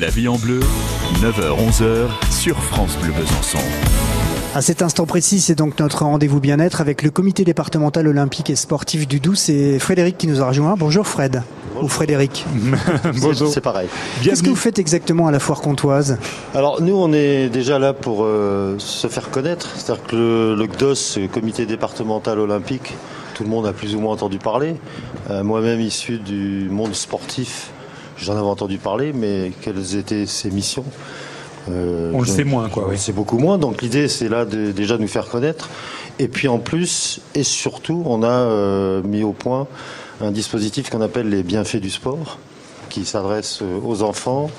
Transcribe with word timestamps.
La 0.00 0.08
vie 0.08 0.28
en 0.28 0.36
bleu, 0.36 0.60
9h-11h 1.20 2.08
sur 2.32 2.56
France 2.62 2.96
Bleu 3.02 3.12
Besançon. 3.12 3.58
À 4.54 4.62
cet 4.62 4.80
instant 4.80 5.04
précis, 5.04 5.40
c'est 5.40 5.54
donc 5.54 5.78
notre 5.78 6.04
rendez-vous 6.04 6.40
bien-être 6.40 6.80
avec 6.80 7.02
le 7.02 7.10
comité 7.10 7.44
départemental 7.44 8.08
olympique 8.08 8.48
et 8.48 8.56
sportif 8.56 9.06
du 9.06 9.20
Doubs. 9.20 9.34
C'est 9.34 9.78
Frédéric 9.78 10.16
qui 10.16 10.26
nous 10.26 10.40
a 10.40 10.46
rejoint. 10.48 10.74
Bonjour 10.78 11.06
Fred. 11.06 11.42
Ou 11.82 11.86
Frédéric. 11.88 12.46
Bonjour. 13.20 13.52
C'est 13.52 13.60
pareil. 13.60 13.88
Qu'est-ce 14.22 14.42
que 14.42 14.48
vous 14.48 14.56
faites 14.56 14.78
exactement 14.78 15.26
à 15.26 15.32
la 15.32 15.38
foire 15.38 15.60
comtoise? 15.60 16.16
Alors 16.54 16.80
nous, 16.80 16.94
on 16.96 17.12
est 17.12 17.50
déjà 17.50 17.78
là 17.78 17.92
pour 17.92 18.24
euh, 18.24 18.76
se 18.78 19.06
faire 19.06 19.30
connaître. 19.30 19.68
C'est-à-dire 19.76 20.04
que 20.06 20.16
le, 20.16 20.54
le 20.54 20.64
GDOS, 20.64 21.18
le 21.20 21.26
comité 21.28 21.66
départemental 21.66 22.38
olympique, 22.38 22.94
tout 23.34 23.42
le 23.42 23.50
monde 23.50 23.66
a 23.66 23.74
plus 23.74 23.94
ou 23.94 24.00
moins 24.00 24.14
entendu 24.14 24.38
parler. 24.38 24.76
Euh, 25.28 25.44
Moi-même 25.44 25.80
issu 25.80 26.18
du 26.18 26.68
monde 26.70 26.94
sportif, 26.94 27.70
j'en 28.20 28.32
avais 28.36 28.46
entendu 28.46 28.78
parler, 28.78 29.12
mais 29.12 29.52
quelles 29.60 29.96
étaient 29.96 30.26
ses 30.26 30.50
missions 30.50 30.84
Euh, 31.70 32.10
On 32.14 32.20
le 32.20 32.26
sait 32.26 32.44
moins, 32.44 32.68
quoi, 32.68 32.84
On 32.84 32.86
oui. 32.86 32.92
le 32.92 32.98
sait 32.98 33.12
beaucoup 33.12 33.38
moins. 33.38 33.58
Donc 33.58 33.82
l'idée, 33.82 34.08
c'est 34.08 34.28
là 34.28 34.44
de 34.44 34.72
déjà 34.72 34.96
de 34.96 35.02
nous 35.02 35.08
faire 35.08 35.28
connaître. 35.28 35.68
Et 36.18 36.26
puis 36.28 36.48
en 36.48 36.58
plus, 36.58 37.20
et 37.34 37.44
surtout, 37.44 38.02
on 38.06 38.22
a 38.22 38.28
euh, 38.28 39.02
mis 39.02 39.22
au 39.22 39.32
point 39.32 39.66
un 40.22 40.30
dispositif 40.30 40.90
qu'on 40.90 41.00
appelle 41.02 41.28
les 41.28 41.42
bienfaits 41.42 41.76
du 41.80 41.90
sport, 41.90 42.38
qui 42.88 43.04
s'adresse 43.04 43.62
aux 43.84 44.02
enfants, 44.02 44.50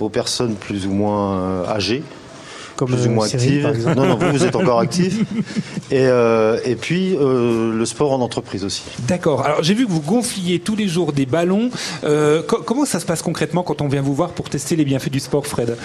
aux 0.00 0.08
personnes 0.08 0.54
plus 0.54 0.86
ou 0.86 0.90
moins 0.92 1.38
euh, 1.38 1.66
âgées 1.66 2.02
Comme 2.78 2.88
plus 2.90 3.06
ou 3.06 3.10
euh, 3.10 3.14
moins 3.14 3.26
Cyril, 3.26 3.66
active. 3.66 3.88
Non, 3.96 4.06
non, 4.06 4.16
vous, 4.16 4.30
vous 4.30 4.44
êtes 4.44 4.54
encore 4.56 4.78
actif. 4.78 5.18
Et, 5.90 6.06
euh, 6.06 6.58
et 6.64 6.76
puis, 6.76 7.16
euh, 7.16 7.72
le 7.74 7.86
sport 7.86 8.12
en 8.12 8.20
entreprise 8.20 8.62
aussi. 8.64 8.82
D'accord. 9.08 9.42
Alors 9.44 9.62
j'ai 9.62 9.72
vu 9.74 9.86
que 9.86 9.90
vous 9.90 10.00
gonfliez 10.02 10.60
tous 10.60 10.76
les 10.76 10.86
jours 10.86 11.12
des 11.14 11.24
ballons. 11.26 11.70
Euh, 12.04 12.42
co- 12.42 12.62
comment 12.64 12.84
ça 12.84 13.00
se 13.00 13.06
passe 13.06 13.22
concrètement 13.22 13.62
quand 13.62 13.80
on 13.82 13.88
vient 13.88 14.02
vous 14.02 14.14
voir 14.14 14.30
pour 14.30 14.48
tester 14.50 14.76
les 14.76 14.84
bienfaits 14.84 15.10
du 15.10 15.18
sport, 15.18 15.46
Fred? 15.46 15.76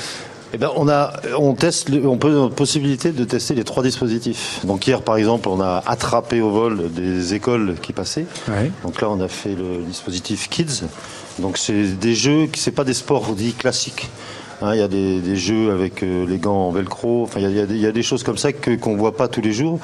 Eh 0.53 0.57
ben, 0.59 0.69
on 0.75 0.87
a, 0.87 1.13
on 1.39 1.53
teste, 1.55 1.89
on 2.05 2.17
peut, 2.17 2.37
on 2.37 2.47
a 2.47 2.49
possibilité 2.51 3.11
de 3.11 3.23
tester 3.23 3.55
les 3.55 3.63
trois 3.63 3.81
dispositifs. 3.81 4.59
Donc 4.65 4.85
hier, 4.85 5.01
par 5.01 5.15
exemple, 5.17 5.49
on 5.49 5.59
a 5.61 5.81
attrapé 5.87 6.41
au 6.41 6.51
vol 6.51 6.91
des 6.91 7.33
écoles 7.33 7.75
qui 7.81 7.91
passaient. 7.93 8.25
Ouais. 8.49 8.71
Donc 8.83 9.01
là, 9.01 9.09
on 9.09 9.19
a 9.19 9.27
fait 9.29 9.55
le 9.55 9.83
dispositif 9.87 10.49
Kids. 10.49 10.83
Donc 11.39 11.57
c'est 11.57 11.97
des 11.97 12.13
jeux 12.13 12.45
qui, 12.51 12.59
c'est 12.59 12.71
pas 12.71 12.83
des 12.83 12.93
sports 12.93 13.33
dits 13.33 13.53
classiques. 13.53 14.09
Hein, 14.63 14.75
Il 14.75 14.79
y 14.79 14.83
a 14.83 14.87
des, 14.87 15.19
des 15.19 15.35
jeux 15.35 15.71
avec 15.71 16.03
euh, 16.03 16.25
les 16.25 16.37
gants 16.37 16.67
en 16.67 16.71
velcro. 16.71 17.23
Enfin, 17.23 17.39
il 17.41 17.43
y 17.43 17.59
a, 17.59 17.63
y 17.63 17.67
des- 17.67 17.75
il 17.75 17.81
y 17.81 17.85
a 17.85 17.91
des 17.91 18.01
choses 18.01 18.23
comme 18.23 18.37
ça 18.37 18.53
que 18.53 18.75
qu'on 18.75 18.95
voit 18.95 19.15
pas 19.17 19.27
tous 19.27 19.41
les 19.41 19.51
jours, 19.51 19.79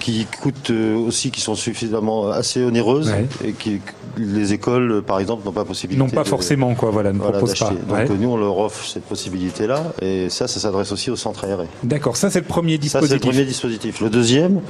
qui 0.00 0.26
coûtent 0.40 0.70
euh, 0.70 0.96
aussi, 0.96 1.30
qui 1.30 1.40
sont 1.42 1.54
suffisamment 1.54 2.28
assez 2.30 2.64
onéreuses 2.64 3.10
Ouais. 3.10 3.26
et 3.48 3.52
qui 3.52 3.80
les 4.16 4.52
écoles, 4.52 5.02
par 5.06 5.20
exemple, 5.20 5.44
n'ont 5.44 5.52
pas 5.52 5.64
possibilité. 5.64 6.02
Non, 6.02 6.10
pas 6.10 6.22
de- 6.22 6.28
forcément, 6.28 6.74
quoi. 6.74 6.90
Voilà, 6.90 7.12
ne 7.12 7.18
voilà, 7.18 7.38
propose 7.38 7.58
pas. 7.58 7.66
d'acheter. 7.66 7.80
Donc 7.88 7.96
Ouais. 8.10 8.18
nous, 8.18 8.28
on 8.30 8.36
leur 8.36 8.58
offre 8.58 8.84
cette 8.86 9.04
possibilité-là, 9.04 9.92
et 10.02 10.28
ça, 10.30 10.48
ça 10.48 10.60
s'adresse 10.60 10.92
aussi 10.92 11.10
au 11.10 11.16
centre 11.16 11.44
aéré. 11.44 11.66
D'accord. 11.82 12.16
Ça 12.16 12.30
c'est 12.30 12.40
le 12.40 12.46
premier 12.46 12.76
Ça, 12.82 13.00
c'est 13.00 13.00
le 13.00 13.18
dispositif. 13.18 13.30
premier 13.30 13.44
dispositif. 13.44 14.00
Le 14.00 14.10
deuxième, 14.10 14.60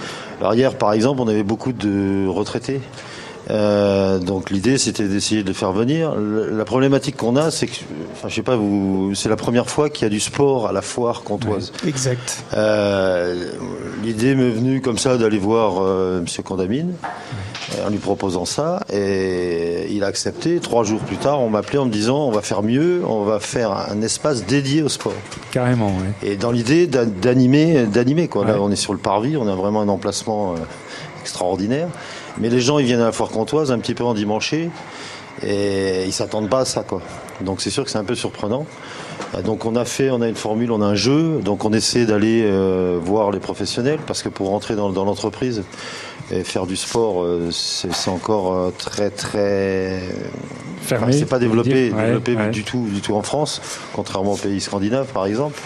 alors 0.41 0.55
hier, 0.55 0.75
par 0.77 0.93
exemple, 0.93 1.21
on 1.21 1.29
avait 1.29 1.43
beaucoup 1.45 1.73
de 1.73 2.27
retraités. 2.29 2.81
Euh, 3.51 4.19
donc 4.19 4.51
l'idée, 4.51 4.79
c'était 4.79 5.09
d'essayer 5.09 5.43
de 5.43 5.49
les 5.49 5.55
faire 5.55 5.73
venir. 5.73 6.15
Le- 6.15 6.51
La 6.57 6.65
problématique 6.65 7.17
qu'on 7.17 7.37
a, 7.37 7.51
c'est 7.51 7.67
que, 7.67 7.73
enfin, 8.13 8.29
je 8.29 8.35
sais 8.35 8.43
pas, 8.43 8.57
vous, 8.57 9.15
c'est 9.15 9.29
la 9.29 9.37
première 9.37 9.69
fois 9.69 9.91
qu'il 9.91 10.05
y 10.05 10.07
a 10.07 10.11
du 10.11 10.21
sport 10.21 10.69
à 10.69 10.73
la 10.73 10.83
foire 10.83 11.23
comtoise. 11.23 11.73
Exact. 11.87 12.45
Euh, 12.55 13.51
L'idée 14.05 14.35
m'est 14.35 14.51
venue 14.51 14.81
comme 14.81 14.99
ça 14.99 15.17
d'aller 15.17 15.39
voir 15.39 15.83
euh, 15.83 16.21
Monsieur 16.21 16.43
Condamine 16.43 16.93
en 17.87 17.91
lui 17.91 17.99
proposant 17.99 18.45
ça 18.45 18.81
et 18.93 19.87
il 19.91 20.05
a 20.05 20.07
accepté. 20.09 20.59
Trois 20.61 20.85
jours 20.85 21.01
plus 21.01 21.17
tard, 21.17 21.41
on 21.41 21.49
m'appelait 21.49 21.79
en 21.79 21.87
me 21.87 21.91
disant 21.91 22.19
on 22.27 22.31
va 22.31 22.43
faire 22.43 22.63
mieux, 22.63 23.03
on 23.07 23.23
va 23.25 23.41
faire 23.41 23.71
un 23.73 24.03
espace 24.03 24.45
dédié 24.45 24.83
au 24.83 24.89
sport. 24.89 25.13
Carrément. 25.53 25.89
Ouais. 25.89 26.31
Et 26.33 26.37
dans 26.37 26.51
l'idée 26.51 26.87
d'a- 26.87 27.07
d'animer, 27.07 27.85
d'animer 27.87 28.29
quoi. 28.29 28.45
Là, 28.45 28.55
Ouais. 28.55 28.59
on 28.61 28.71
est 28.71 28.77
sur 28.77 28.93
le 28.93 28.99
parvis, 28.99 29.37
on 29.37 29.47
a 29.49 29.55
vraiment 29.55 29.81
un 29.81 29.89
emplacement 29.89 30.53
euh, 30.53 30.57
extraordinaire. 31.23 31.89
Mais 32.39 32.49
les 32.49 32.61
gens, 32.61 32.79
ils 32.79 32.87
viennent 32.87 33.01
à 33.01 33.07
la 33.07 33.13
foire 33.13 33.31
comtoise 33.31 33.71
un 33.73 33.79
petit 33.79 33.95
peu 33.95 34.05
en 34.05 34.15
dimanche 34.15 34.55
et 34.55 36.05
ils 36.07 36.13
s'attendent 36.13 36.49
pas 36.51 36.61
à 36.61 36.65
ça 36.65 36.83
quoi. 36.83 37.01
Donc 37.41 37.61
c'est 37.61 37.71
sûr 37.71 37.85
que 37.85 37.91
c'est 37.91 37.99
un 37.99 38.05
peu 38.05 38.15
surprenant. 38.15 38.67
Euh, 39.35 39.43
Donc 39.43 39.65
on 39.65 39.77
a 39.77 39.85
fait, 39.85 40.11
on 40.11 40.21
a 40.21 40.29
une 40.29 40.37
formule, 40.37 40.71
on 40.71 40.83
a 40.83 40.87
un 40.87 40.95
jeu. 40.95 41.41
Donc 41.43 41.65
on 41.65 41.73
essaie 41.73 42.07
d'aller 42.07 42.43
euh, 42.45 42.99
voir 43.03 43.31
les 43.31 43.41
professionnels 43.41 43.99
parce 44.07 44.23
que 44.23 44.29
pour 44.29 44.49
rentrer 44.49 44.77
dans, 44.77 44.91
dans 44.91 45.05
l'entreprise 45.05 45.63
et 46.31 46.45
faire 46.45 46.67
du 46.67 46.77
sport, 46.77 47.23
euh, 47.23 47.51
c'est 47.51 48.11
encore 48.11 48.55
euh, 48.55 48.71
très 48.77 49.11
très 49.11 50.01
Fermé, 50.83 51.07
Enfin, 51.09 51.19
c'est 51.19 51.27
pas 51.27 51.39
développé, 51.39 51.89
dire 51.89 51.97
Ouais, 51.97 52.05
développé 52.07 52.37
ouais. 52.37 52.51
du 52.51 52.65
tout, 52.65 52.87
du 52.93 53.01
tout 53.01 53.15
en 53.15 53.23
France, 53.23 53.61
contrairement 53.93 54.33
aux 54.33 54.37
pays 54.37 54.61
scandinaves 54.61 55.09
par 55.13 55.27
exemple. 55.27 55.59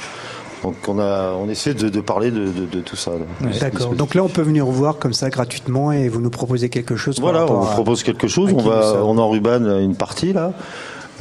Donc 0.67 0.75
on 0.89 0.99
a, 0.99 1.33
on 1.33 1.49
essaie 1.49 1.75
de, 1.75 1.89
de 1.89 2.01
parler 2.01 2.31
de, 2.33 2.47
de- 2.47 2.67
de 2.67 2.81
tout 2.81 2.97
ça. 2.97 3.13
D'accord. 3.61 3.95
Donc 3.95 4.15
là, 4.17 4.25
on 4.25 4.29
peut 4.29 4.43
venir 4.43 4.67
vous 4.67 4.73
voir 4.73 4.99
comme 4.99 5.13
ça 5.13 5.31
gratuitement 5.31 5.93
et 5.93 6.09
vous 6.09 6.21
nous 6.21 6.31
proposez 6.31 6.69
quelque 6.69 6.97
chose. 6.97 7.21
Voilà, 7.21 7.47
on 7.47 7.61
vous 7.61 7.71
propose 7.73 8.03
quelque 8.03 8.27
chose. 8.27 8.53
On 8.53 8.63
va, 8.63 8.95
on 9.05 9.17
enrubane 9.19 9.67
une 9.81 9.95
partie 9.95 10.33
là. 10.33 10.53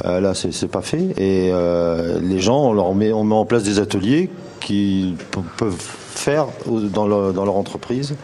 Euh, 0.04 0.20
là, 0.20 0.34
c'est 0.34 0.66
pas 0.68 0.82
fait. 0.82 1.14
Et 1.16 1.50
euh, 1.52 2.18
les 2.20 2.40
gens, 2.40 2.58
on 2.58 2.72
leur 2.72 2.92
met, 2.94 3.12
on 3.12 3.22
met 3.24 3.34
en 3.36 3.44
place 3.46 3.62
des 3.62 3.78
ateliers 3.78 4.28
qu'ils 4.60 5.14
pe- 5.30 5.40
peuvent 5.56 5.74
faire 5.78 6.46
dans 6.92 7.06
leur, 7.06 7.32
dans 7.32 7.44
leur 7.44 7.56
entreprise 7.56 8.14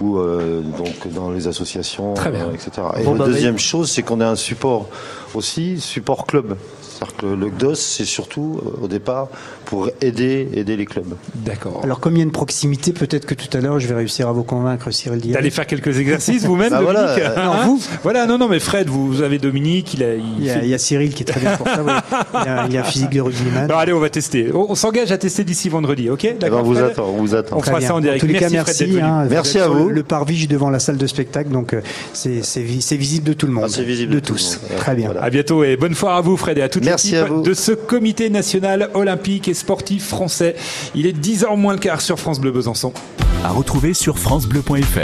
ou 0.00 0.18
euh, 0.18 0.60
donc 0.62 1.12
dans 1.14 1.30
les 1.30 1.46
associations, 1.48 2.14
Très 2.14 2.30
bien. 2.30 2.46
euh, 2.46 2.52
etc. 2.54 2.70
Et 2.98 3.04
Bon, 3.04 3.12
la 3.12 3.18
bah, 3.18 3.26
deuxième 3.26 3.58
chose, 3.58 3.90
c'est 3.90 4.02
qu'on 4.02 4.20
a 4.20 4.26
un 4.28 4.34
support 4.36 4.86
aussi, 5.34 5.78
support 5.80 6.26
club. 6.26 6.56
C'est-à-dire 7.04 7.16
que 7.16 7.26
le 7.26 7.50
GDOS, 7.50 7.74
c'est 7.74 8.04
surtout 8.04 8.60
euh, 8.64 8.84
au 8.84 8.88
départ 8.88 9.28
pour 9.66 9.88
aider, 10.00 10.48
aider 10.54 10.76
les 10.76 10.84
clubs. 10.86 11.14
D'accord. 11.34 11.80
Alors, 11.84 12.00
comme 12.00 12.14
il 12.14 12.18
y 12.18 12.20
a 12.20 12.24
une 12.24 12.32
proximité, 12.32 12.92
peut-être 12.92 13.26
que 13.26 13.34
tout 13.34 13.54
à 13.56 13.60
l'heure, 13.60 13.78
je 13.80 13.86
vais 13.88 13.94
réussir 13.94 14.28
à 14.28 14.32
vous 14.32 14.44
convaincre, 14.44 14.90
Cyril 14.90 15.20
Diaz. 15.20 15.34
D'aller 15.34 15.50
faire 15.50 15.66
quelques 15.66 15.98
exercices 15.98 16.44
vous-même, 16.44 16.70
Bah 16.70 16.80
voilà, 16.82 17.14
Dominique 17.14 17.24
euh, 17.38 17.44
non, 17.44 17.52
Hein 17.52 17.64
vous. 17.66 17.80
Voilà, 18.02 18.26
non, 18.26 18.38
non, 18.38 18.48
mais 18.48 18.60
Fred, 18.60 18.88
vous, 18.88 19.06
vous 19.08 19.22
avez 19.22 19.38
Dominique, 19.38 19.94
il 19.94 20.02
a. 20.02 20.14
il 20.14 20.24
Il 20.38 20.44
y, 20.44 20.50
a, 20.50 20.54
fait- 20.54 20.60
il 20.64 20.68
y 20.68 20.74
a 20.74 20.78
Cyril 20.78 21.14
qui 21.14 21.22
est 21.22 21.26
très 21.26 21.40
bien 21.40 21.56
pour 21.56 21.66
ça. 21.68 21.82
oui. 21.82 21.92
Il, 22.34 22.48
a, 22.48 22.66
il 22.68 22.76
a 22.76 22.80
un 22.80 22.84
physique 22.84 23.10
de 23.10 23.20
rugbyman. 23.20 23.66
Bon, 23.66 23.76
allez, 23.76 23.92
on 23.92 24.00
va 24.00 24.10
tester. 24.10 24.50
On, 24.54 24.70
on 24.70 24.74
s'engage 24.74 25.10
à 25.12 25.18
tester 25.18 25.44
d'ici 25.44 25.68
vendredi, 25.68 26.10
ok 26.10 26.24
Eh 26.24 26.32
ben, 26.32 26.38
D'accord. 26.38 26.60
on 26.60 26.62
vous 26.64 26.78
attend, 26.78 27.04
on 27.08 27.16
vous 27.22 27.34
attend. 27.34 27.56
On 27.56 27.62
fera 27.62 27.80
ça 27.80 27.94
en 27.94 28.00
direct. 28.00 28.20
tous 28.20 28.26
les 28.26 28.34
cas, 28.34 28.48
Merci, 28.50 28.84
merci. 28.86 29.00
hein. 29.00 29.26
Merci 29.30 29.58
à 29.58 29.68
vous. 29.68 29.88
Le, 29.88 29.94
le 29.94 30.02
parvis 30.02 30.46
devant 30.46 30.70
la 30.70 30.78
salle 30.78 30.96
de 30.98 31.06
spectacle, 31.06 31.50
donc 31.50 31.72
euh, 31.74 31.80
c'est 32.12 32.42
c'est 32.44 32.60
vi- 32.62 32.80
c'est 32.82 32.96
visible 32.96 33.26
de 33.26 33.32
tout 33.32 33.46
le 33.46 33.52
monde. 33.52 33.64
Ah, 33.66 33.70
c'est 33.70 33.84
visible 33.84 34.12
de 34.12 34.20
de 34.20 34.24
tout 34.24 34.34
le 34.34 34.38
tous. 34.38 34.60
Très 34.76 34.94
bien. 34.94 35.06
voilà. 35.06 35.22
À 35.22 35.30
bientôt 35.30 35.64
et 35.64 35.76
bonne 35.76 35.94
foire 35.94 36.16
à 36.16 36.20
vous, 36.20 36.36
Fred, 36.36 36.58
et 36.58 36.62
à 36.62 36.68
toute 36.68 36.84
Merci 36.94 37.12
l'équipe 37.12 37.26
à 37.26 37.28
vous. 37.28 37.42
de 37.42 37.54
ce 37.54 37.72
comité 37.72 38.30
national 38.30 38.90
olympique 38.94 39.48
et 39.48 39.54
sportif 39.54 40.06
français. 40.06 40.54
Il 40.94 41.06
est 41.06 41.18
10h 41.18 41.56
moins 41.56 41.72
le 41.72 41.80
quart 41.80 42.00
sur 42.00 42.18
France 42.20 42.40
Bleu 42.40 42.52
Besançon. 42.52 42.92
À 43.44 43.50
retrouver 43.50 43.94
sur 43.94 44.18
FranceBleu.fr. 44.18 45.00